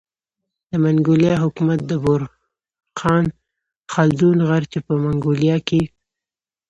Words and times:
د 0.69 0.71
منګولیا 0.83 1.33
حکومت 1.43 1.79
د 1.85 1.91
بورخان 2.03 3.25
خلدون 3.93 4.37
غر 4.47 4.63
چي 4.71 4.79
په 4.87 4.93
منګولیا 5.03 5.57
کي 5.67 5.81